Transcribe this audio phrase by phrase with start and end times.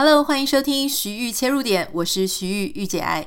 [0.00, 3.26] Hello，欢迎收听徐玉切入点，我是徐豫御姐爱。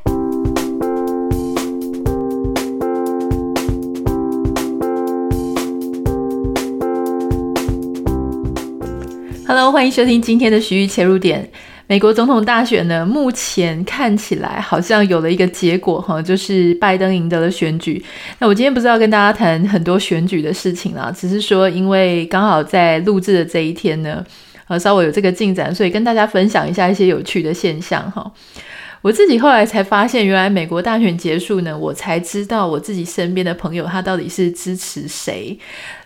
[9.45, 11.51] Hello，欢迎收听今天的徐玉切入点。
[11.87, 18.01] 美国总统大选呢，目前看起来好像有了一个结果哈，就是拜登赢得了选举。
[18.39, 24.25] 那我今天不是要跟大家谈很多选举的事情啦，只是说因为刚好在录制的这一天呢。
[24.71, 28.31] 呃，稍微有这个进展，所以跟大家分享一下一些有趣的现象哈。
[29.01, 35.59] 我自己后来才发现，原来美国大选结束呢，我才知道我自己身边的朋友他到底是支持谁。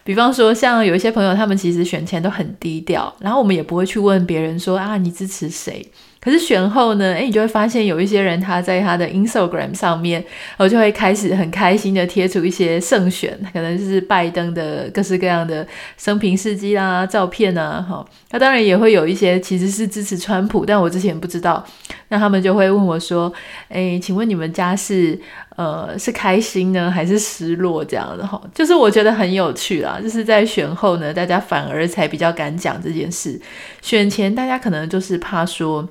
[0.04, 5.88] 比方说，像有一些朋友，他们其实选前都很低调，然后我们也不会去问别人说啊，你支持谁？
[6.26, 10.20] 可是选后呢，诶，你就会发现有一些人他在他的 Instagram 上面，
[10.58, 15.66] 然后就会开始很开心的贴出一些胜选，可能就是拜登的各式各样的
[15.98, 18.04] 生平事迹啦、照片啊，哈。
[18.32, 21.64] 那当然也会有一些其实是支持川普，但我之前不知道，
[22.08, 23.32] 那他们就会问我说，
[23.70, 25.20] 诶，请问你们家是
[25.56, 28.42] 呃是开心呢，还是失落这样的哈？
[28.52, 33.40] 就是我觉得很有趣啦，就是在选后呢，大家反而才比较敢讲这件事，
[33.84, 35.88] 选前大家可能就是怕说。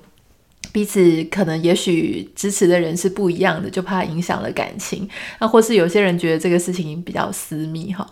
[0.75, 5.09] 彼此可能也许支持的人是不一样的，就怕影响了感情。
[5.39, 8.05] 那或是有些人觉得这个事情比较私密哈。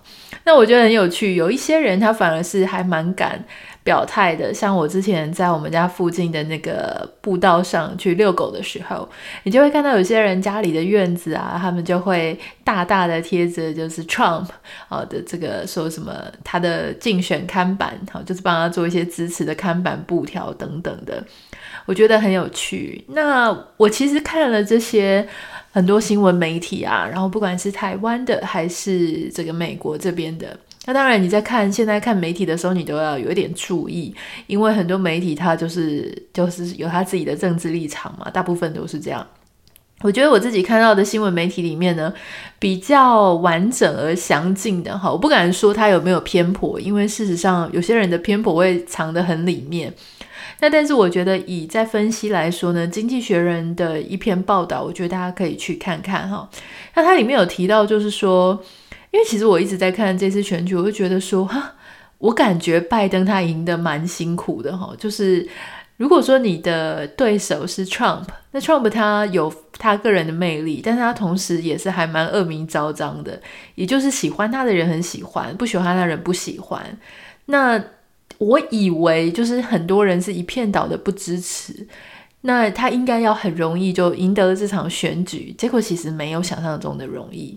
[0.44, 3.44] 那我觉得很有趣，有一些人他反而是还蛮敢
[3.82, 4.54] 表态的。
[4.54, 9.08] 像我之前在我们家附近的那个步道上去遛狗的时候，
[9.42, 14.46] 你就会看到有些人家里的院子啊，他们就会大大的贴着就是 Trump
[14.88, 16.12] 啊的这个说什么
[16.44, 21.24] 他的竞选看板，好，就是帮他做一些支持的看板布条等等的。
[21.86, 23.04] 我觉得很有趣。
[23.08, 25.26] 那我其实看了这些
[25.72, 34.14] 很多新闻媒体啊，然后不管是台湾的还是这个美国这边的，那当然你在看现在看媒体的时候，你都要有一点注意，
[34.46, 39.26] 因为很多媒体它就是就是有他自己的政治立场嘛，大部分都是这样。
[40.02, 42.12] 我觉得我自己看到的新闻媒体里面呢，
[42.58, 49.92] 比较完整而详尽的哈，我不敢说它有没有偏颇，因为事实上有些人的偏颇会藏得很里面。
[50.60, 56.48] 那但是我觉得以在分析来说呢，《经济学人》的一篇报道，我觉得大家可以去看看哈。
[56.94, 58.62] 那它里面有提到，就是说，
[59.10, 61.74] 因为其实我一直在看这次选举，我就觉得说，哈，
[62.18, 64.94] 我感觉拜登他赢得蛮辛苦的哈。
[64.98, 65.48] 就是
[65.96, 73.40] 如果说你的对手是 Trump，那 Trump 他有他个人的魅力，但是他同时也是还蛮恶名昭彰的，
[73.74, 76.98] 也就是喜欢他的人很喜欢，不喜欢他的人不喜欢。
[77.46, 77.82] 那
[78.42, 81.86] 我以为就是很多人是一片倒的不支持，
[82.40, 87.56] 那他应该要很容易就赢得了这场选举，结果其实没有想象中的容易。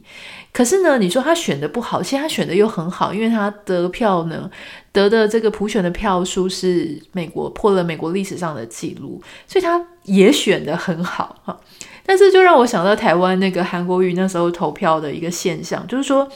[0.54, 4.50] 可是呢，你说他选的不好，其实他选的又很好，因为他得票呢，
[4.92, 11.60] 得的这个普选的票数是美国破了美国历史上的记录，所以他也选的很好哈。
[12.06, 16.30] 但是就让我想到台湾那个韩国瑜那时候投票的一个现象，就是说。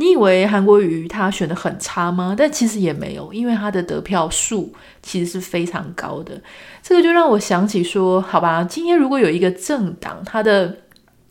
[0.00, 2.34] 你以为韩国瑜他选得很差吗？
[2.36, 4.72] 但其实也没有，因为他的得票数
[5.02, 6.40] 其实是非常高的。
[6.82, 10.74] 这个就让我想起说，好吧，今天如果有一个政党，他的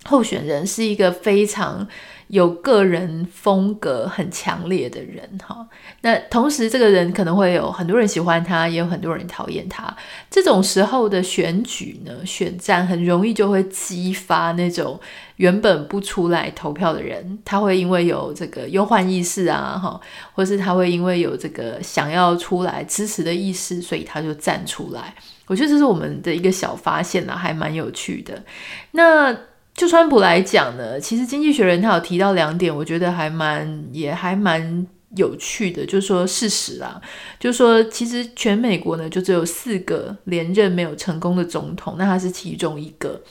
[0.03, 1.88] 候选人是一个非常
[2.28, 5.68] 有个人风格很强烈的人哈，
[6.01, 9.91] 那同时这个人可能会有很多人喜欢他，也有很多人讨厌他。
[10.30, 15.00] 这种时候的选举呢，选战很容易就会激发那种
[15.39, 20.00] 原本不出来投票的人，他会因为有这个忧患意识啊，哈，
[20.33, 25.13] 或是他会因为有这个想要出来支持的意识，所以他就站出来。
[25.47, 28.44] 我觉得这是我们的一个小发现啦，还蛮有趣的。
[28.91, 29.35] 那。
[29.75, 34.85] 就川普来讲呢，其实《经济学人》他有提到两点，我觉得还蛮也还蛮
[35.16, 37.00] 有趣的，就是说事实啊，
[37.39, 43.21] 就是说其实全美国呢就只有四个连任没有成功的总统，那他是其中一个。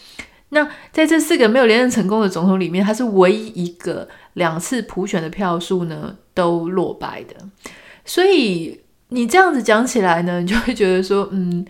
[0.51, 7.35] 那在这四个没有连任成功的总统里面，他是唯一一个两次普选的票数呢都落败的。
[8.05, 11.65] 所以你这样子讲起来呢，你就会觉得说，嗯，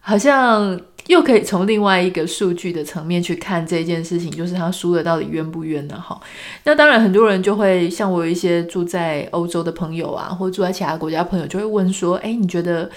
[0.00, 0.80] 好像。
[1.06, 6.00] 又可以从另外一个数据的层面去看这件事情，就是他输的到底冤不冤呢？
[6.00, 6.20] 哈，
[6.62, 12.88] 那当然很多人就会像我有一些住在欧洲的朋友啊，或住在其他国家朋友，就会问说：诶，你觉得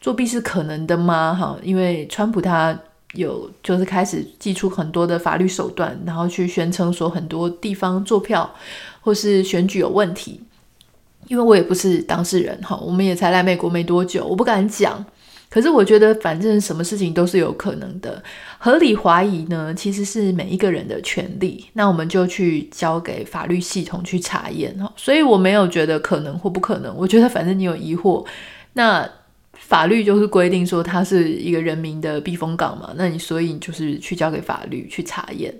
[0.00, 1.32] 作弊是可能的吗？
[1.38, 2.76] 哈，因为川普他
[3.14, 8.54] 有就是开始祭出很多的法律手段，然后去宣称说很多地方作票
[9.00, 10.40] 或是选举有问题。
[11.26, 15.04] 因为我也不是当事人哈，我们也才来美国没多久，我不敢讲。
[15.48, 18.22] 可是我觉得，反正什么事情都是有可能的。
[18.58, 21.66] 合理怀疑呢，其实是每一个人的权利。
[21.72, 24.92] 那我们就去交给法律系统去查验哈。
[24.96, 26.94] 所以我没有觉得可能或不可能。
[26.96, 28.24] 我觉得反正你有疑惑，
[28.74, 29.08] 那
[29.70, 35.54] 法律就是规定说它是一个人民的避风港嘛，那你所以你就是去交给法律去查验。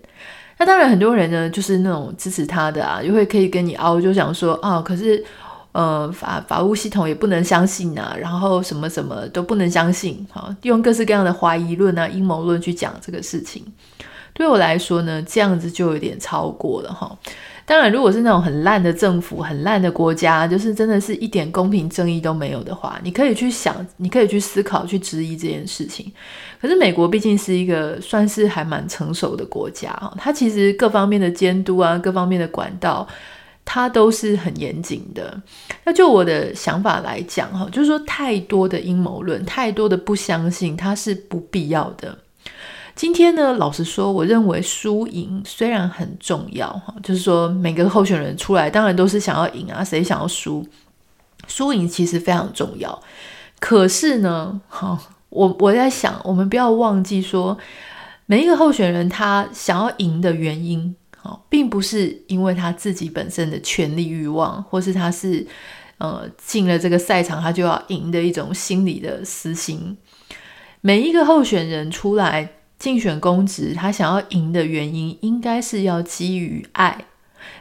[0.59, 5.25] 那当然很多人呢，就是那种支持他的啊，就会可以跟你拗，就想说啊，可是
[5.71, 13.65] 呃法法务系统也不能相信啊，然后什么什么都不能相信，好，用各式各样的怀疑论啊、阴谋论去讲这个事情。
[14.33, 17.17] 对我来说呢，这样子就有点超过了哈。
[17.71, 26.11] 当然，如果是那种很烂的政府、很烂的国家，就是真的是一点公平正义都没有的话，你可以去想，你可以去思考、去质疑这件事情。
[26.61, 33.07] 可是美国毕竟是一个算是还蛮成熟的国家哈，它其实各方面的监督啊、各方面的管道，
[33.65, 35.41] 它都是很严谨的。
[35.85, 42.19] 那就我的想法来讲哈，就是说太多的阴谋论、太多的不相信，它是不必要的。
[43.01, 50.63] 今天呢，老实说，我认为输赢虽然很重要哈，就是说每个候选人出来，当然都是想要赢啊，谁想要输？
[51.49, 53.03] 输赢其实非常重要。
[53.59, 55.01] 可是呢，哈，
[55.31, 57.57] 我我在想，我们不要忘记说，
[58.27, 65.47] 每一个候选人他想要赢的原因，哈，并不是因为他自己本身的权力欲望，或是他是
[65.97, 69.97] 呃进了这个赛场他就要赢的一种心理的私心。
[70.83, 72.57] 每一个候选人出来。
[72.81, 77.05] 竞选公职，他想要赢的原因，应该是要基于爱。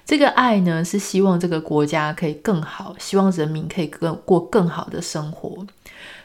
[0.06, 5.68] 这个爱呢，是希望这个国家可以更好，希望人民可以更过更好的生活。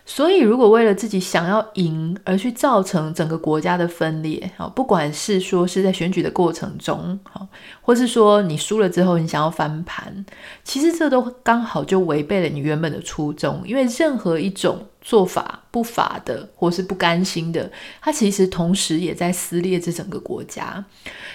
[0.07, 7.49] 所以，如果为了自己想要赢而去造成整个国家的分裂，好，不管是说是在选举的过程中，好，
[7.81, 10.25] 或是说你输了之后你想要翻盘，
[10.63, 14.87] 其实这都刚好就违背了你原本的初衷，因为任何一种。
[15.05, 17.71] 做法不法的，或是不甘心的，
[18.01, 20.83] 他其实同时也在撕裂这整个国家。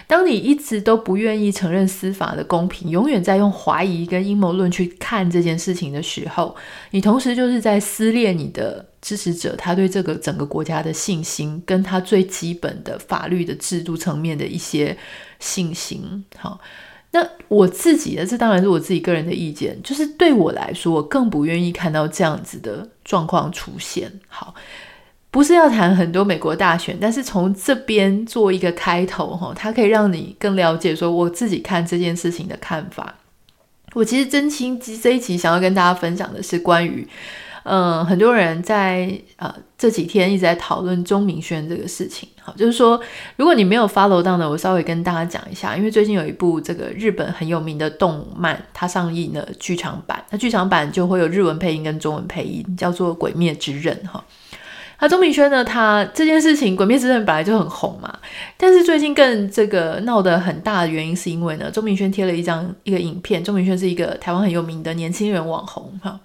[0.08, 6.56] 当你一直都不愿意承认司法的公平，永远在用怀疑跟阴谋论去看这件事情的时候，
[6.90, 14.98] 你同时就是在撕裂你的支持者他对这个整个国家的信心，跟他最基本的法律的制度层面的一些
[15.40, 16.26] 信心。
[16.36, 16.60] 好。
[17.12, 24.12] 那我自己的，这当然是我自己个人的意见，就是对我来说，我更不愿意看到这样子的状况出现。
[24.28, 24.54] 好，
[25.32, 33.16] 不是要谈很多美国大选，但是从这边做一个开头，哈，它可以让你更了解说我自己看这件事情的看法。
[33.94, 37.08] 我其实真心这一期想要跟大家分享的是关于。
[37.64, 42.28] 嗯，很多人在呃这几天一直在讨论钟明轩这个事情。
[42.42, 43.00] 好，就是说，
[43.36, 54.24] 如果你没有 follow 到呢，我稍微跟大家讲一下，因为最近有一部这个日本很有名的动漫，它上映了剧场版，那剧场版就会有日文配音跟中文配音，叫做《鬼灭之刃》哈。
[55.02, 58.20] 那钟明轩呢，他这件事情《鬼灭之刃》本来就很红嘛，
[58.58, 66.20] 但是最近更这个闹得很大的原因，是因为呢，钟明轩贴了一张一个影片，钟明轩是一个台湾很有名的年轻人网红哈。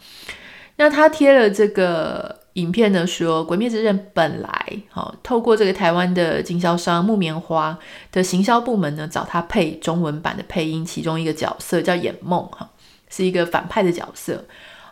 [0.76, 7.79] 那他贴了这个影片呢，说《鬼灭之刃》本来好、哦、透过这个台湾的经销商木棉花
[8.11, 12.69] 的行销部门呢，找他配中文版的配音，其中一个角色叫眼梦哈，
[13.09, 14.44] 是一个反派的角色。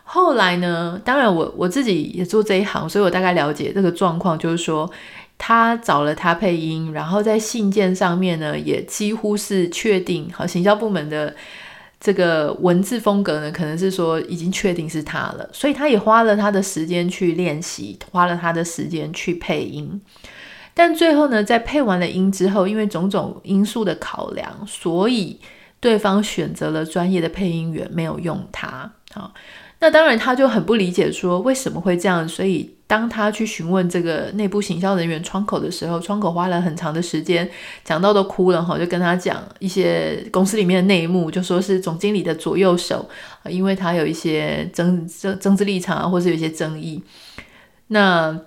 [0.03, 4.89] 后来呢，当然我我自己也做这一行，所以我大概了解这个状况，就是说
[5.37, 11.35] 他找了他配音，然后在信件上面呢，也几乎是确定好行销部门的。
[12.05, 20.01] 这个文字风格呢，可能是说已经确定是他了，所以他也花了他的时间去练习，花了他的时间去配音。
[20.73, 25.39] 但最后呢，在配完了音之后，因为种种因素的考量，所以
[25.79, 28.91] 对方选择了专业的配音员，没有用他。
[29.13, 29.33] 好，
[29.83, 32.73] 那当然他就很不理解，说为什么会这样，所以。
[32.85, 37.49] 当他去询问这个内部行销人员窗口的时候，窗口花了很长的时间，
[37.83, 43.09] 讲到都哭了哈，就跟他讲一些公司里面的内幕，就说是总经理的左右手，
[43.49, 47.01] 因为他有一些争争政治立场啊，或是有一些争议。
[47.87, 48.39] 那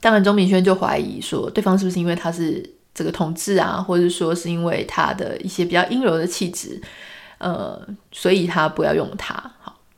[0.00, 2.64] 当然，钟明轩就怀疑说，对方是不是因为他是
[2.94, 6.80] 这个同志啊，或者说是因为他的一些比较阴柔的气质，
[7.36, 7.78] 呃，
[8.10, 9.52] 所以他不要用他。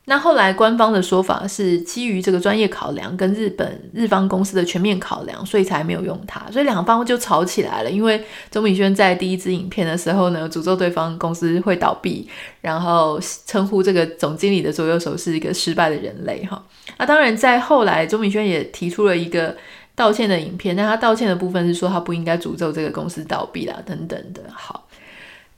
[0.09, 6.49] 那后来官方的说法是基于这个专业考量跟日本日方公司的全面考量，所以才没有用它。
[6.49, 7.91] 所以两方就吵起来了。
[7.91, 12.25] 因为钟明轩在第一支影片的时候呢，诅咒对方公司会倒闭，
[12.61, 16.63] 然后称呼这个总经理的左右手是一个失败的人类哈。
[16.97, 19.57] 那当然在后来，钟明轩也提出了一个
[19.93, 24.41] 道歉的影片，但他道歉的部分是说他不应该诅咒这个公司倒闭啦等等的。
[24.53, 24.86] 好。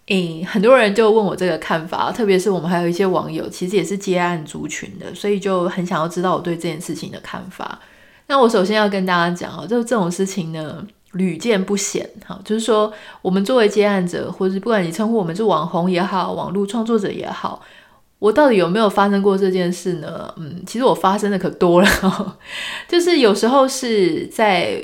[0.09, 7.79] 嗯，很多人就问我这个看法，特别是我们还有一些网友，其实也是接案族群的，所以就很想要知道我对这件事情的看法。
[8.27, 12.07] 那我首先要跟大家讲哦，就这种事情呢，屡见不鲜。
[12.25, 17.61] 哈，就是说，我们作为接案者，或者是不管你称呼我们是网红也好，网络创作者也好，
[18.17, 20.33] 我到底有没有发生过这件事呢？
[20.37, 22.37] 嗯，其实我发生的可多了，
[22.89, 24.83] 就是有时候是在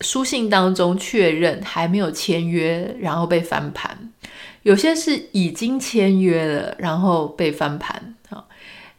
[0.00, 3.90] 书信当中确认还没有签约，然后被翻盘；
[4.62, 8.14] 有些是已经签约了，然后被翻盘。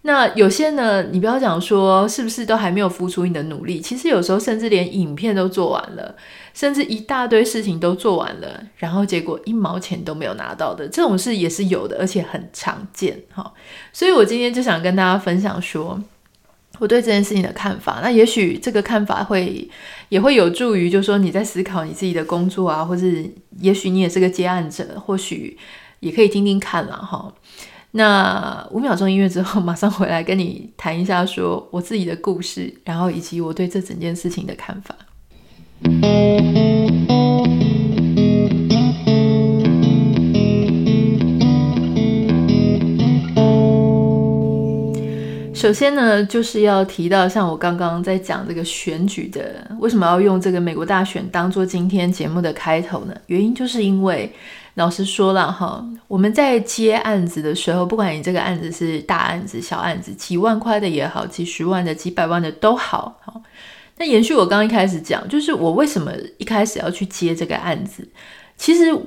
[0.03, 6.15] 那有些呢，你不要讲说是不是都还没有付出你的努力，其实有时候甚至连影片都做完了，
[6.53, 13.53] 甚至一大堆事情都做完了，然后结果一毛钱都没有拿到的这种事也是有的，而且很常见哈。
[13.91, 16.01] 所以我今天就想跟大家分享说
[16.79, 17.99] 我对这件事情的看法。
[18.01, 19.69] 那也许这个看法会
[20.09, 25.57] 也会有助于，就是说你在思考你自己的工作啊，或是也许你也是个接案者，或许
[25.99, 27.31] 也可以听听看啦哈。
[27.91, 34.95] 那五秒钟音乐之后，马上回来跟你谈一下，说我自己的故事，然后以及我对这整件事情的看法。
[45.59, 53.13] 首先呢，就是要提到，像我刚刚在讲这个选举的，为什么要用这个美国大选当做今天节目的开头呢？
[53.27, 54.31] 原因就是因为。
[54.75, 63.19] 老实说了哈，我们在接案子的时候，不管你这个案子是大案子、小案子，几万块的也好，几十万的、几百万的都好。
[63.19, 63.41] 好，
[63.97, 68.07] 那延续我刚刚一开始讲，就是我为什么一开始要去接这个案子，
[68.55, 68.97] 其实。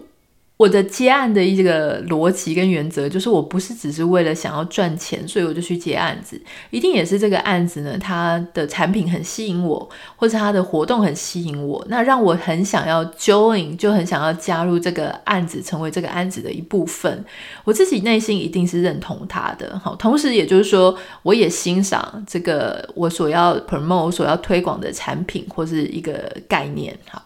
[0.63, 6.41] 我的接案的一个逻辑跟原则，就是我不是只是为了想要赚钱，所以我就去接案子，
[6.71, 17.25] 一定也是这个案子呢，它的产品很吸引我，或者它的活动很吸引我，那让我很想要 join，就很想要加入这个案子，成为这个案子的一部分。
[17.65, 26.13] 我自己内心一定是认同它的，好，同时也就是说，我也欣赏这个我所要 promote、所要推广的产品或是一个
[26.49, 27.21] 概念，好，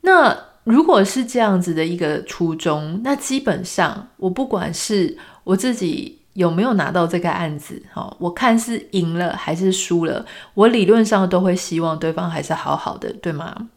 [0.00, 0.34] 那。
[0.64, 13.68] 如果是这样子的一个初衷，那基本上我不管是我自己有没有拿到这个案子，哈，我看是赢了还是输了，我理论上都会希望对方还是好好的，对吗？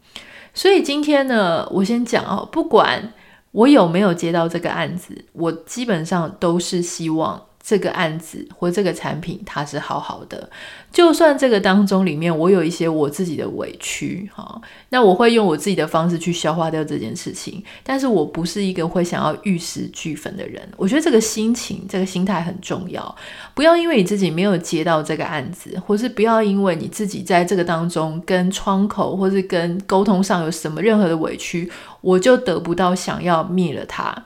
[0.54, 3.12] 所以今天呢，我先讲哦，不管
[3.50, 7.42] 我有没有接到这个案子，我基本上都是希望。
[7.68, 10.48] 这个案子或这个产品，它是好好的。
[10.92, 17.60] 就算这个当中里面我有一些我自己的委屈，哈，那我会用我自己的方式去消化掉这件事情。
[17.82, 20.62] 但是我不是一个会想要玉石俱焚的人。
[20.76, 23.16] 我觉得这个心情、这个心态很重要。
[23.52, 31.68] 不要因为你自己没有接到这个案子，或是不要因为你自己在这个当中跟窗口或是跟沟通上有什么任何的委屈，
[32.00, 34.24] 我就得不到想要灭了它。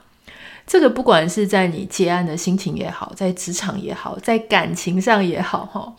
[0.67, 5.93] 这个不管是在你接案的心情也好，在职场也好，在感情上也好，哈，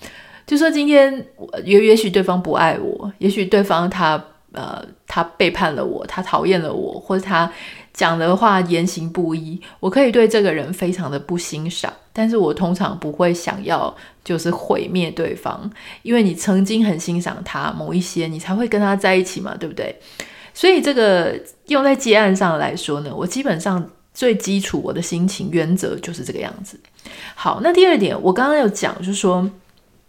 [0.47, 1.26] 就说今天
[1.64, 7.52] 也也许对方不爱我，也许对方他呃他背叛了我，他讨厌了我，或者他
[7.92, 15.71] 讲的话言行不一，我可以对这个人非常的不欣赏，但是我通常不会想要就是毁灭对方，
[16.02, 19.95] 因为你曾经很欣赏他某一些，你才会跟他在一起嘛，对不对？
[20.54, 23.90] 所以这个用在接案上来说呢，我基本上。
[24.14, 26.78] 最基础，我的心情原则就是这个样子。
[27.35, 29.50] 好，那第二点，我刚刚有讲，就是说，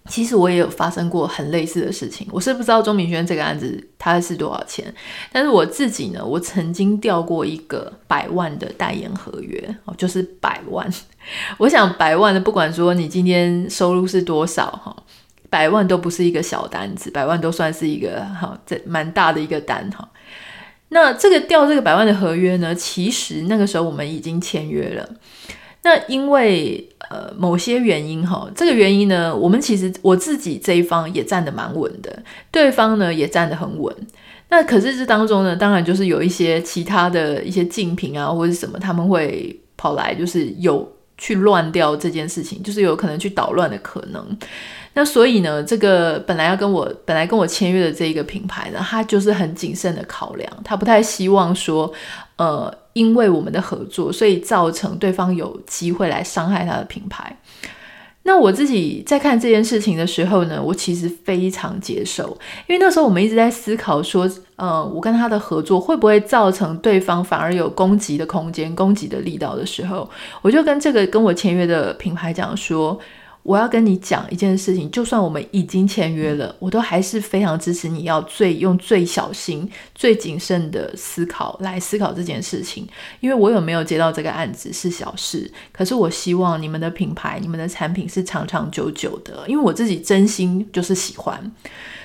[0.10, 2.28] 其实我也有发生过很类似的事情。
[2.32, 4.94] 我是不知道钟明轩这个案子他是多少钱，
[5.32, 10.88] 但是我自己呢，我曾经调过一个百万的代言合约，哦，就是百万。
[11.58, 14.96] 我想百万的，不管说你今天收入是多少，哈，
[15.50, 20.10] 百万都不是一个小单子，百万都算是一个哈，这蛮大的一个单，哈。
[20.94, 25.10] 那这个掉这个百万的合约呢，其实那个时候我们已经签约了。
[25.82, 33.94] 那因为呃某些原因哈，这个原因呢，我们其实我自己这一方也站得蛮稳的，对方呢也站得很稳。
[34.50, 44.38] 那可是这当中呢，当然就是有一些其他的一些竞品啊或者什么，他们会跑来就是有去乱掉这件事情，就是有可能去捣乱的可能。
[44.96, 51.92] 那所以呢，这个本来要跟我本来跟我签约的这一个品牌呢，他就是很谨慎的考量，他不太希望说，
[52.36, 57.36] 呃，因为我们的合作，所以造成对方有机会来伤害他的品牌。
[58.22, 70.08] 那我自己在看这件事情的时候呢，我其实非常接受，因为那时候我们一直在思考说，呃，我跟他的合作会不会造成对方反而有攻击的空间、攻击的力道的时候，
[70.44, 73.00] 我就跟这个跟我签约的品牌讲说。
[73.44, 82.88] 我要跟你讲一件事情，就算我们已经签约了，我都还是非常支持你要最用最小心、最谨慎的思考来思考这件事情。
[83.20, 91.52] 因为我有没有接到这个案子是小事，可是我希望你们的品牌、你们的产品是长长久久的，因为我自己真心就是喜欢，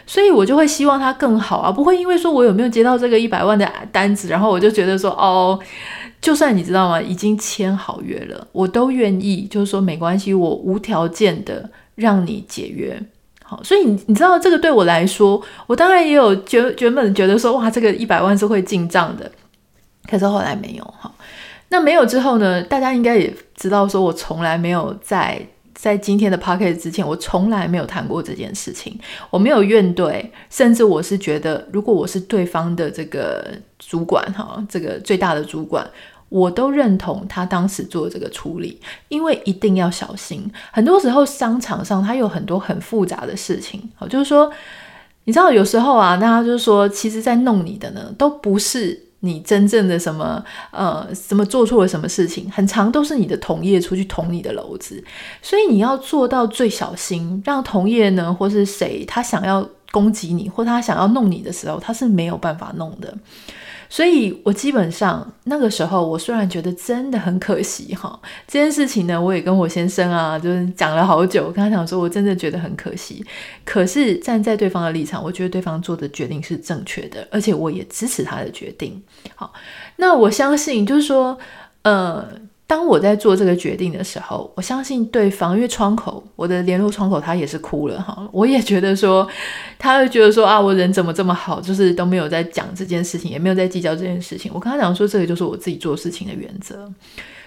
[0.07, 5.59] 所以我就会希望它更好啊，不会因为说我有没有接到这个一百万的单子，然后我就觉得说哦。
[6.20, 13.00] 就算你知道吗，已经签好约了，我都愿意，就是说没关系，我无条件的让你解约。
[13.42, 19.30] 好，所以你你知道这个对我来说，我当然也有觉原本觉得说，哇，这个一百万是会进账的，
[20.10, 20.84] 可是后来没有。
[20.98, 21.10] 哈，
[21.68, 25.46] 那没有之后呢，大家应该也知道，说我从来没有在。
[25.80, 28.99] 在今天的 podcast 之前，我从来没有谈过这件事情，
[29.30, 33.47] 我没有怨怼，甚至我是觉得，如果我是对方的这个
[33.78, 35.88] 主管哈，这个最大的主管，
[36.28, 44.50] 我都认同他当时做这个处理，因为一定要小心，很多时候商场上他有很多很复杂的事情，好，就是说，
[45.26, 49.04] 你知道有时候啊，大家就是说，其实在弄你的呢，都不是。
[49.20, 55.02] 你真正的什么呃，什么做错了什么事情，很长都是你的同业出去捅你的篓子，
[55.42, 63.12] 所以你要做到最小心，让同业呢，或是谁他想要攻击你，或他想要弄你的时候，他是没有办法弄的。
[63.88, 73.25] 所以我基本上那个时候，我虽然觉得真的很可惜哈，这件事情呢，我也跟我先生啊，就是讲了好久，我跟他讲说，我真的觉得很可惜。
[73.64, 79.02] 可是站在对方的立场，我觉得对方做的决定是正确的，而且我也支持他的决定。
[79.35, 79.52] 好，
[79.97, 81.38] 那我相信就是说，
[81.83, 82.28] 呃。
[82.68, 89.26] 当我在做这个决定的时候，我相信对防御窗口，我的联络窗口他也是哭了哈，我也觉得说，
[89.78, 94.52] 他会觉得说啊，我人怎么这么好，就是都没有在讲这件事情，也没有在计较这件事情。
[94.54, 96.87] 我跟他讲说，这个就是我自己做事情的原则。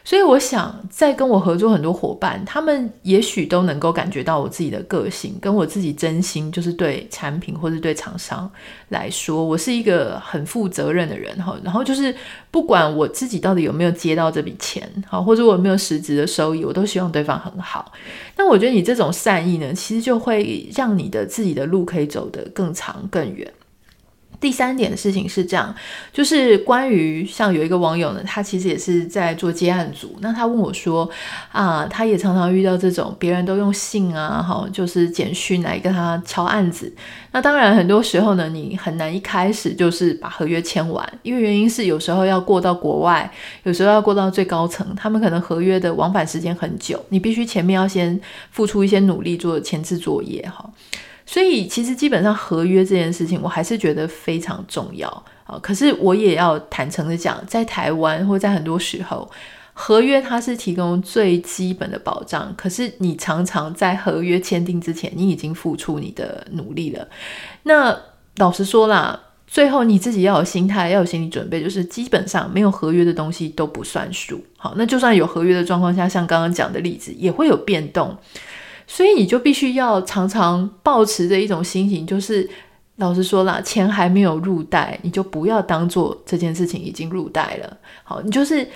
[0.04, 8.52] 所以我想，在跟我合作很多伙伴，他们也许都能够感觉到我自己的个性，跟我自己真心，就是对产品或者对厂商
[8.90, 11.56] 来说，我是一个很负责任的人哈。
[11.64, 12.14] 然后就是
[12.50, 17.92] 不管我自己到底有没有接到这笔钱，好，或者我有没有实质的收益，我都希望对方很好。
[18.36, 23.52] 那我觉得你这种善意呢，其实就会让你的自己的路可以走得更长更远。
[24.42, 25.74] 第三点的事情是这样，
[26.12, 31.08] 就是关于像有一个网友呢，他其实也是在做接案组，那他问我说，
[31.52, 36.92] 啊，他也常常遇到这种别人都用信啊，哈，就是简讯来跟他敲案子。
[37.32, 43.32] 那当然很多时候呢，你很难一开始就是把合约签完，因为原因是有时候要过到国外，
[43.62, 50.68] 有时候要过到最高层，他们可能合约的往返时间很久，你必须前面要先付出一些努力做前置作业，哈。
[51.32, 55.08] 所以其实基本上合约这件事情，我还是觉得非常重要
[55.46, 55.58] 啊。
[55.64, 59.32] 可是我也要坦诚的讲，在台湾或在很多时候，
[59.72, 62.54] 合约它是提供最基本的保障。
[62.58, 67.08] 可是你常常在合约签订之前，你已经付出你的努力了。
[67.64, 67.98] 那
[68.36, 69.18] 老实说啦，
[69.48, 74.44] 最后你自己要有心态，要有心理准备，就是基本上没有合约的东西都不算数。
[74.58, 78.18] 好，那就算有合约的状况下，像刚刚讲的例子，也会有变动。
[78.94, 82.48] 所以你就必须要常常保持着一种心情，就是
[82.98, 87.78] 老实说啦，钱还没有入袋，你就不要当做这件事情已经入袋了。
[88.04, 88.68] 好，你就是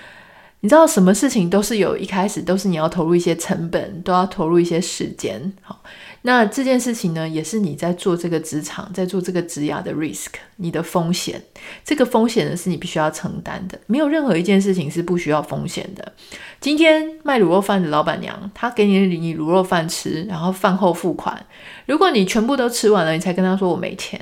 [0.66, 5.54] 你知道什么事情都是有一开始，都是你要投入一些成本，都要投入一些时间。
[5.62, 5.84] 好。
[6.24, 11.40] 那这件事情呢，也是你在做这个职场，在做这个职涯的 risk，你的风险。
[11.84, 13.80] 这个风险呢，是你必须要承担的。
[13.86, 16.14] 没有任何一件事情是不需要风险的。
[16.60, 21.46] 今天卖卤肉饭的老板娘，她给你你卤肉饭吃，然后饭后付款。
[21.86, 24.20] 如果你全部都吃完了，你才跟她说我没钱，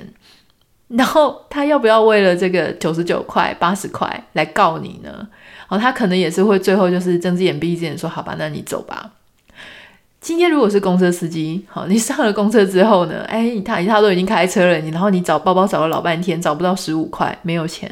[0.90, 5.30] 然后她要不要为了这个九十九块、八十块来告你呢？
[5.74, 9.14] 哦，他可能也是会最后就是睁只眼闭一只眼说好吧，那你走吧。
[10.22, 17.90] 今天如果是公车司机，好，你上了公车之后呢，哎，他他都已经开车了，你然后你找包包找了老半天，找不到十五块，没有钱，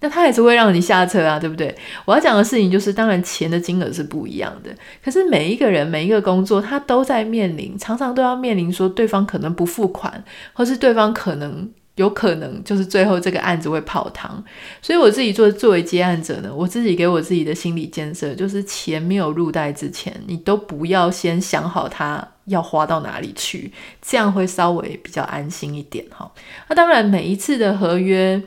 [0.00, 1.76] 那他也是会让你下车啊，对不对？
[2.06, 4.70] 我要讲的事情就是，当然钱的金额是不一样的，
[5.04, 11.68] 可是每一个人每一个工作，他都在面临，常常都要面临说对方可能不付款，或是对方可能。
[11.98, 14.42] 有可能就是最后这个案子会泡汤，
[14.80, 26.30] 所以我自己做作为接案者呢，我自己给我自己的心理建设就是钱没有入袋之前，你都不要先想好它要花到哪里去，这样会稍微比较安心一点哈。
[26.68, 28.42] 那当然每一次的合约。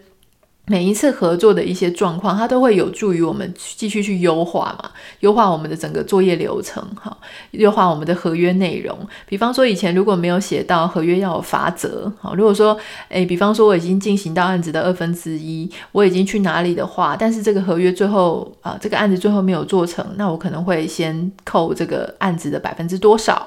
[0.72, 7.16] 每一次合作的一些状况，它都会有助于我们继续去优化嘛，优化我们的整个作业流程，哈，
[7.52, 8.98] 优化我们的合约内容。
[9.28, 12.78] 比方说，以前如果没有写到合约要有罚则，好，如果说，
[13.10, 23.46] 诶，比方说我已经进行到案子的二分之一，我已经去哪里的话，但是这个合约最后啊，这个案子最后没有做成，那我可能会先扣这个案子的百分之多少。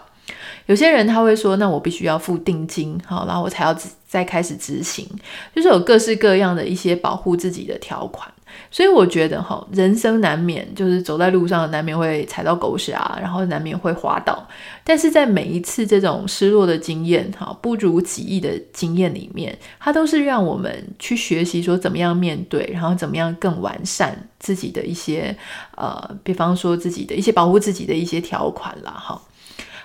[0.67, 5.07] 有些人他会说，那我必须要付定金，好，然后我才要再开始执行，
[5.55, 8.31] 就是有各式各样的一些保护自己的条款。
[8.71, 14.47] 所以我觉得哈，人生难免就是走在路上难免会踩到狗屎啊，然后难免会滑倒。
[14.85, 25.37] 但是在每一次这种失落的经验哈，不如己意的经验里面，它都是让我们去学习说怎么样面对，然后怎么样更完善自己的一些
[25.77, 28.93] 呃，比方说自己的一些保护自己的一些条款啦。
[28.93, 29.21] 哈，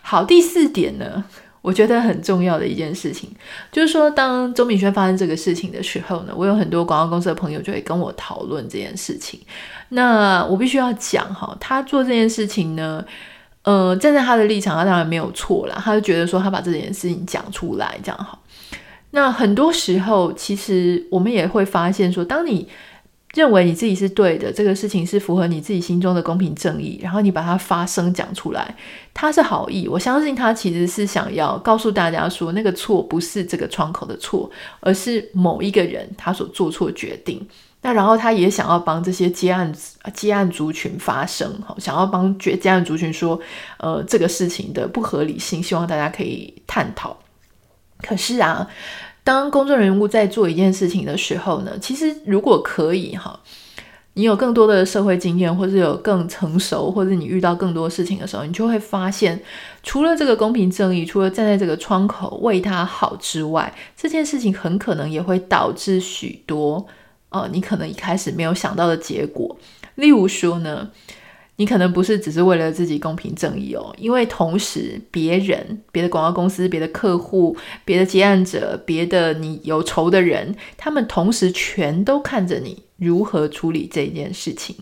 [0.10, 1.24] 好，第四点呢。
[1.62, 3.30] 我觉得很重要的一件事情，
[3.72, 9.40] 就是说，当周明轩发生这个事情的时候呢，我有很多广告公司的朋友就会跟我讨论这件事情。
[9.90, 13.06] 那我必须要讲哈，他做这件事情呢，
[13.64, 15.80] 呃，站在他的立场，他当然没有错啦。
[15.84, 18.42] 他就觉得说，他把这件事情讲出来，这样好。
[19.12, 22.68] 那很多时候，其实我们也会发现说，当你
[23.36, 28.76] 认为你自己是对的，这个事情是符合你自己心中的公平正义，然后你把它发声讲出来，
[29.14, 37.48] 他是好意，我相信他其实是想要告诉大家说，那个错不是这个窗口的错，而是某一个人他所做错决定。
[37.82, 39.72] 那然后他也想要帮这些接案
[40.14, 43.40] 接案族群发声，想要帮接接案族群说，
[43.78, 47.16] 呃，这个事情的不合理性，希望大家可以探讨。
[48.02, 48.68] 可是啊。
[49.24, 53.40] 当公众人物在做一件事情的时候呢，其实如果可以哈，
[54.14, 59.40] 你有更多的社会经验，或者有更成熟，或者你遇到更多事情的时候，你就会发现，
[59.84, 66.86] 除了这个公平正义，除了站在这个窗口为他好之外，这件事情很可能也会导致许多
[67.30, 69.56] 呃，你可能一开始没有想到的结果。
[69.96, 70.90] 例如说呢。
[71.60, 84.74] 你可能不是只是为了自己公平正义哦，因为同时别人、别的广告公司、别的客户、别的接案者、别的你有仇的人，他们同时全都看着你如何处理这件事情。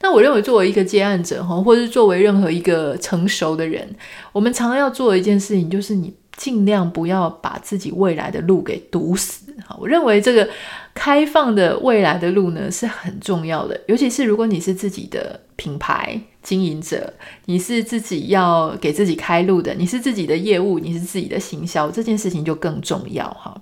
[0.00, 3.86] 那我认为，作为一个接案者哈，或是作为任何一个成熟的人，
[4.32, 9.52] 我们常常要做的一件事情，就是你尽量不要把自己未来的路给堵死。
[9.66, 10.48] 哈，我认为这个。
[10.94, 23.56] 开放的未来的路呢，是很重要的，尤其是如果你是自己的品牌经营者，你是自己要给自己开路的，你是自己的业务，你是自己的行销，这件事情就更重要哈。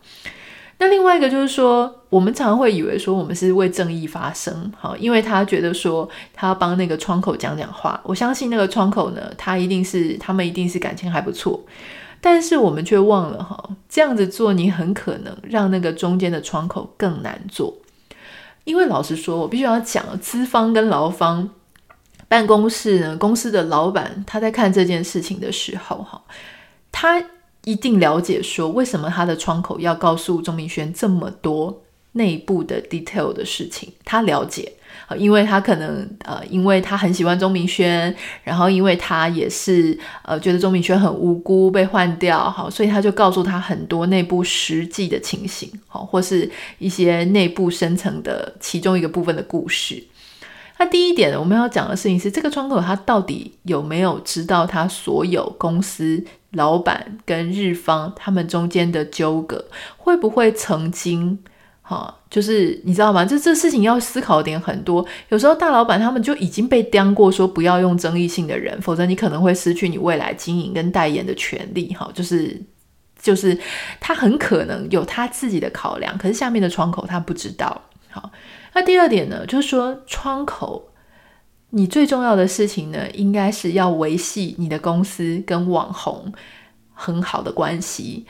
[0.78, 11.62] 那另外一个就是说，我们常会以为说我们是为正义发声，哈，因为他觉得说他要帮那个窗口讲讲话，我相信那个窗口呢，他一定是他们一定是感情还不错。
[12.20, 17.76] 但是我们却忘了哈，这样子做你很可能让那个中间的窗口更难做，
[18.64, 21.48] 因为老实说，我必须要讲，资方跟劳方
[22.28, 26.20] 办公室呢，公司的老板他在看这件事情的时候哈，
[26.90, 27.22] 他
[27.64, 34.72] 一定了解说为什么他的窗口要告诉钟明轩这么多内部的 detail 的事情，他了解。
[35.16, 50.02] 因为他可能呃，因为他很喜欢钟明轩，然后因为他也是呃，觉得钟明轩很无辜被换掉，好，所以他就告诉他很多内部实际的情形，好，或是一些内部深层的其中一个部分的故事。
[50.78, 59.64] 那第一点我们要讲的事情是，这个窗口他到底有没有知道他所有公司老板跟日方他们中间的纠葛，
[59.96, 61.38] 会不会曾经？
[61.88, 63.24] 好，就是你知道吗？
[63.24, 65.06] 这这事情要思考点很多。
[65.28, 71.94] 有时候大老板他们就已经被刁过，说不要用争议性的人，否则你可能会失去你未来经营跟代言的权利。
[71.94, 72.60] 哈，就是
[73.22, 73.56] 就是
[74.00, 77.80] 他很可能有他自己的考量，可是下面的窗口他不知道。
[78.10, 78.32] 好，
[78.74, 80.88] 那第二点呢，就是说窗口，
[81.70, 86.32] 你最重要的事情呢，应该是要维系你的公司跟网红
[86.92, 88.26] 很好的关系，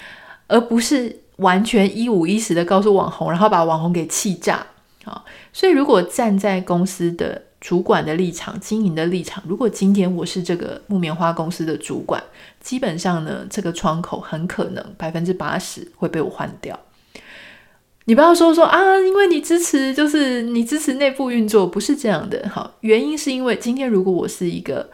[0.47, 1.21] 而不是。
[1.37, 4.67] 完全一五一十的告诉网红，然后把网红给气炸
[5.05, 5.25] 啊！
[5.53, 12.23] 所以，如果站在公司的主管的立场、经营的立场，如果今天我是这个木棉花公司的主管，
[12.61, 16.79] 基本上呢，这个窗口很可能百分之八十会被我换掉。
[18.05, 22.49] 你不要说说啊，因为你支持，就是你支持内部运作，不是这样的。
[22.49, 24.89] 好，原因是因为今天如果我是一个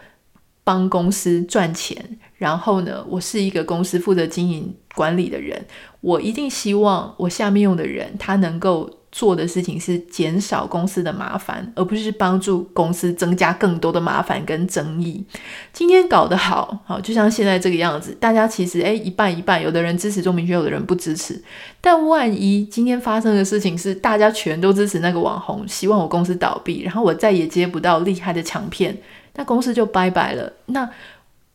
[0.63, 5.65] 帮公司赚钱，然后呢，我是一个公司负责经营管理的人。
[6.01, 15.23] 我一定希望我下面用的人，他能够做的事情是减少公司的麻烦，而不是帮助公司增加更多的麻烦跟争议。
[15.71, 21.41] 今天搞得好，好，就像现在这个样子，大家其实诶一半一半，有的人支持钟明轩，有的人不支持。
[21.79, 28.97] 但万一今天发生的事情是大家全都支持那个网红，希望我公司倒闭，然后我再也接不到厉害的强片，
[29.35, 30.51] 那公司就拜拜了。
[30.65, 30.89] 那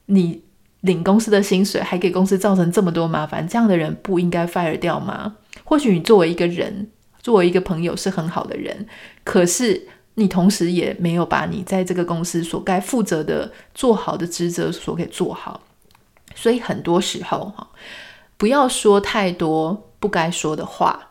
[0.06, 0.47] 你？
[0.82, 5.36] 领公司的薪水，还给公司造成这么多麻烦，这样的人不应该 fire 掉吗？
[5.64, 6.88] 或许你作为一个人，
[7.20, 8.86] 作为一个朋友是很好的人，
[9.24, 15.60] 可是你同时也没有把你在这个公司所该负责的做好的职责所给做好。
[16.34, 17.68] 所以很多时候哈，
[18.36, 21.07] 不要说太多不该说的话。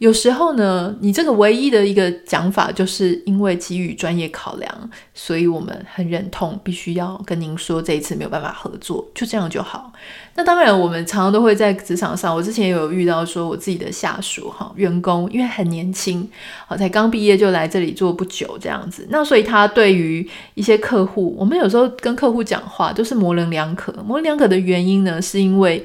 [0.00, 9.92] 有时候呢，你这个唯一的一个讲法，就是因为基于专业考量，所以我们很忍痛，必须要跟您说这一次没有办法合作，就这样就好。
[10.36, 16.26] 那当然，我们常常都会在职场上，我之前也有遇到说，我自己的下属哈员工，因为很年轻，
[16.66, 25.84] 好才刚毕业就来这里做不久这样子，那所以他对于一些客户，我们有时候跟客户讲话都是模棱两可，模棱两可的原因呢，是因为。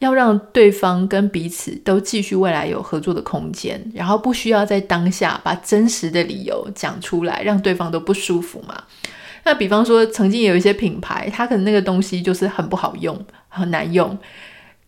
[0.00, 8.82] 要让对方跟彼此都继续未来有合作的空间，然后不需要在当下把真实的理由讲出来，让对方都不舒服嘛。
[9.44, 14.18] 那比方说，曾经有一些品牌，它可能那个东西就是很不好用，很难用。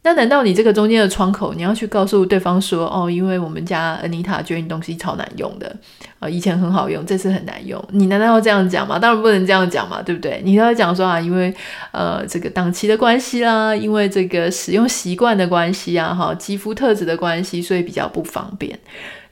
[0.04, 5.76] 那难道你这个中间的窗口，你要去告诉对方说，哦，因为我们家 Anita 觉得你东西超难用的，
[6.18, 8.98] 啊、以前很好用，这次很难用，你难道要这样讲吗？
[8.98, 10.42] 当然不能这样讲嘛，对不对？
[10.44, 11.54] 你要讲说啊，因为
[11.92, 18.76] 呃这个档期的关系啦，因为这个使用习惯的关系啊，哈，肌肤特质的关系，所以比较不方便。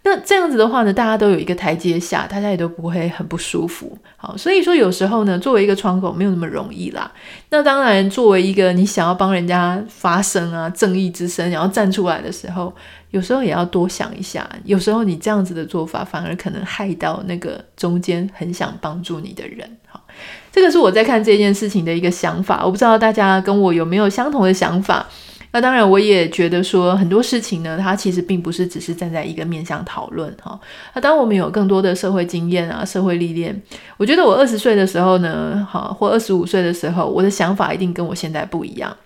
[0.03, 3.97] 那这样子的话呢，大家都有一个台阶下，大家也都不会很不舒服。
[4.17, 7.13] 好，所以说有时候呢，作为一个窗口没有那么容易啦。
[7.51, 12.75] 那当然，作为一个你想要帮人家发声啊，正义之声，然后站出来的时候，
[13.11, 14.49] 有时候也要多想一下。
[14.65, 19.69] 有时候你这样子的做法，反而可能害到那个中间很想帮助你的人。
[19.87, 20.03] 好，
[20.51, 22.65] 这个是我在看这件事情的一个想法。
[22.65, 25.07] 我不知道大家跟我有没有相同的想法。
[25.53, 30.59] 那当然，我也觉得说很多事情呢，它其实并不是只是站在一个面向讨论哈。
[30.95, 33.61] 那当我们有更多的社会经验啊、社会历练，
[33.97, 38.97] 我觉得我二十岁的时候呢，好或二十五岁的时候，我的想法一定跟我现在不一样，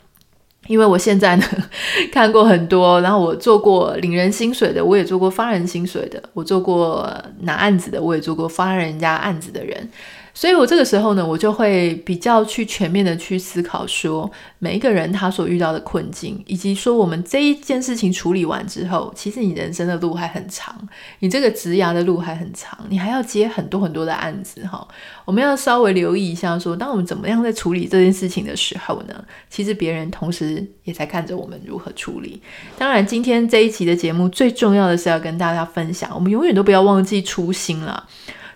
[0.66, 1.44] 因为我现在呢
[2.12, 9.88] 看过很多，然后我做过领人薪水的，我也做过发人薪水的，我做过拿案子的，我也做过发人家案子的人。
[10.36, 20.76] 所以，我这个时候呢，我就会比较去全面的去思考，说每一个人他所遇到的困境，以及说我们这一件事情处理完之后，其实你人生的路还很长，
[21.20, 24.86] 你这个职涯的路还很长，你还要接很多很多的案子哈。
[25.24, 32.42] 我们要稍微留意一下说，说当我们怎么样在处理这件事情的时候呢，其实别人同时也在看着我们如何处理。
[32.76, 38.08] 当然，今天这一期的节目最重要的是要跟大家分享，我们永远都不要忘记初心了。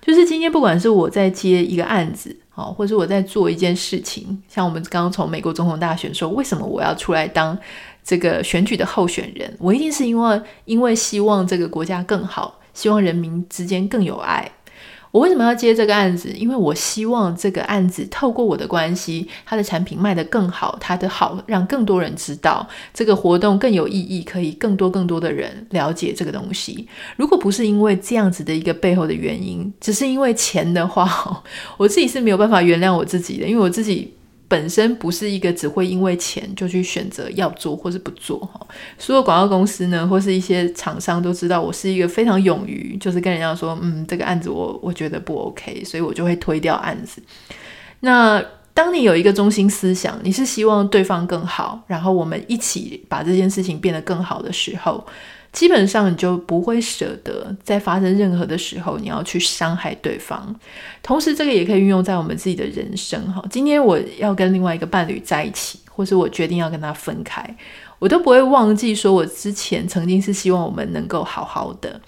[0.09, 7.57] 就是今天，不管是我在接一个案子，好，或者我在做一件事情，像我们刚刚从美国总统大选说，为什么我要出来当
[8.03, 9.55] 这个选举的候选人？
[9.59, 14.51] 我一定是因为因为希望这个国家更好，希望人民之间更有爱。
[15.11, 16.31] 我为什么要接这个案子？
[16.31, 26.87] 因为我希望这个案子透过我的关系，它的产品卖得更好，它的好让更多人知道，这个活动更有意义，可以更多更多的人了解这个东西。
[27.16, 31.42] 如果不是因为这样子的一个背后的原因，只是因为钱的话，
[31.79, 34.18] 我自己是没有办法原谅我自己的，因为我自己。
[34.49, 38.67] 本身不是一个只会因为钱就去选择要做或是不做哈。
[38.99, 47.23] 所有广告公司呢，或是一些厂商都知道我是一个非常勇于，就是跟人家说，嗯，这个案子我我觉得不 OK，所以我就会推掉案子。
[48.01, 55.07] 那当你有一个中心思想，你是希望对方更好，然后我们一起把这件事情变得更好的时候。
[55.53, 60.55] 基本上你就不会舍得在发生任何的时候，你要去伤害对方。
[61.03, 63.43] 同时，这个也可以运用在我们自己的人生哈。
[63.51, 67.57] 今天我要跟另外一个伴侣在一起，或是我决定要跟他分开，
[67.99, 72.01] 我都不会忘记说，我之前曾经是希望我们能够好好的。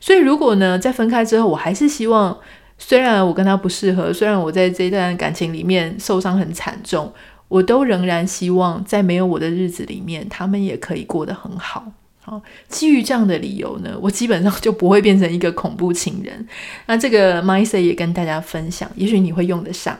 [0.00, 2.36] 所以，如果呢，在分开之后，我还是希望，
[2.78, 7.12] 虽然我跟他不适合，虽然我在这一段感情里面受伤很惨重，
[7.48, 11.92] 我都仍然希望在没有我的日子里面，他们也可以过得很好。
[12.26, 16.44] 好，基于这样的理由呢，我基本上就不会变成一个恐怖情人。
[16.86, 19.96] 那这个 mindset 也跟大家分享，也许你会用得上。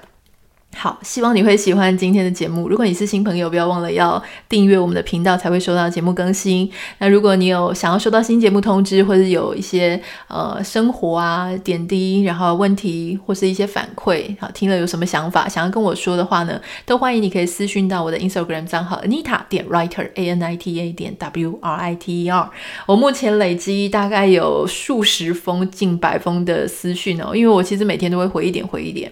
[0.79, 2.69] 好，希望你会喜欢今天的节目。
[2.69, 6.71] 如果你是新朋友，不要忘了要订阅我们的频道，才会收到节目更新。
[6.99, 22.25] 那如果你有想要收到新节目通知，或者有一些呃生活啊点滴，然后问题或是一些反馈，好，听了有什么想法想要跟我说的话呢，都欢迎你可以私讯到我的 Instagram 账号 Anita 点 Writer A N I T A 点 W R I T
[22.25, 22.51] E R。
[22.85, 29.11] 我目前累积大概有数十封、近百封的私讯哦，因为我其实每天都会回一点，回一点。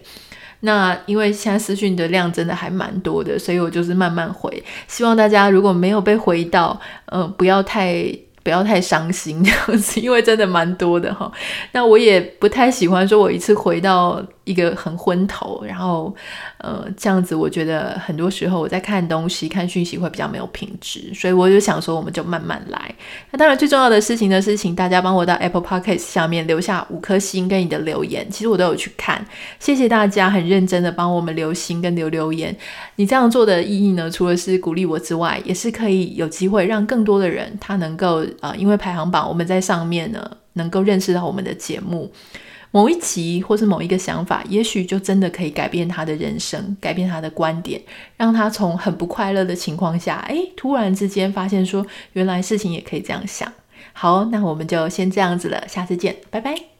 [0.64, 4.62] 那因为现在私讯的量真的还蛮多的，所以我就是慢慢回。
[4.88, 6.80] 希望大家如果没有被回到，
[7.12, 7.94] 嗯，不要太
[8.42, 11.30] 不要太伤心这样子，因为真的蛮多的哈。
[11.72, 16.14] 那我也不太喜欢说我一次回到一个很昏头，然后
[16.58, 22.94] 呃这样子，我觉得很多时候我在看东西、看讯息会比较没有品质，所以我就想说，我们就慢慢来。
[23.30, 29.24] 那当然最重要的事情呢，是请大家帮我到 Apple Podcast 下面留下五颗星跟你的留言，其实我都有去看，
[29.58, 32.54] 谢谢大家很认真的帮我们留心跟留留言。
[32.96, 42.12] 你这样做的意义呢，除了是鼓励我之外，也是可以有机会让更多的人他能够呃，因为排行榜我们在上面呢，能够认识到我们的节目。
[42.74, 47.80] 某一集或是某一个想法，也许就真的可以改变他的人生，改变他的观点，
[48.16, 53.52] 让他从很不快乐的情况下，诶，突然之间发现说，原来事情也可以这样想。
[53.92, 56.73] 好，那我们就先这样子了，下次见，拜拜。